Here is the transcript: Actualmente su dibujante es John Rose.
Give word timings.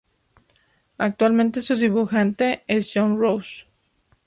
Actualmente 0.97 1.61
su 1.61 1.75
dibujante 1.75 2.63
es 2.65 2.91
John 2.91 3.19
Rose. 3.19 3.65